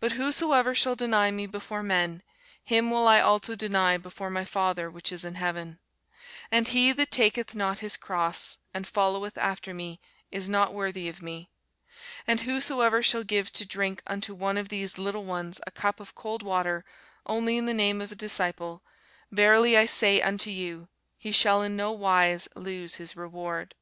[0.00, 2.24] But whosoever shall deny me before men,
[2.64, 5.78] him will I also deny before my Father which is in heaven.
[6.50, 10.00] And he that taketh not his cross, and followeth after me,
[10.32, 11.52] is not worthy of me.
[12.26, 16.16] And whosoever shall give to drink unto one of these little ones a cup of
[16.16, 16.84] cold water
[17.24, 18.82] only in the name of a disciple,
[19.30, 23.76] verily I say unto you, he shall in no wise lose his reward.